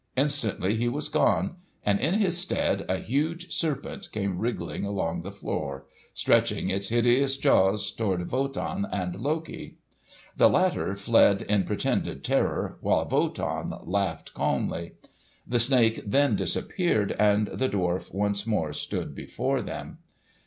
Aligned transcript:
Instantly 0.17 0.75
he 0.77 0.87
was 0.89 1.09
gone, 1.09 1.57
and 1.85 1.99
in 1.99 2.15
his 2.15 2.35
stead 2.35 2.83
a 2.89 2.97
huge 2.97 3.53
serpent 3.53 4.11
came 4.11 4.39
wriggling 4.39 4.83
along 4.83 5.21
the 5.21 5.31
floor, 5.31 5.85
stretching 6.11 6.71
its 6.71 6.89
hideous 6.89 7.37
jaws 7.37 7.91
toward 7.91 8.31
Wotan 8.31 8.87
and 8.91 9.15
Loki. 9.21 9.77
The 10.35 10.49
latter 10.49 10.95
fled 10.95 11.43
in 11.43 11.65
pretended 11.65 12.23
terror, 12.23 12.79
while 12.81 13.07
Wotan 13.07 13.75
laughed 13.83 14.33
calmly. 14.33 14.93
The 15.45 15.59
snake 15.59 16.01
then 16.03 16.35
disappeared, 16.35 17.15
and 17.19 17.49
the 17.49 17.69
dwarf 17.69 18.11
once 18.11 18.47
more 18.47 18.73
stood 18.73 19.13
before 19.13 19.61
them. 19.61 19.99